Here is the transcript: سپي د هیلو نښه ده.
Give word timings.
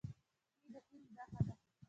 سپي 0.59 0.67
د 0.71 0.75
هیلو 0.89 1.13
نښه 1.17 1.41
ده. 1.47 1.53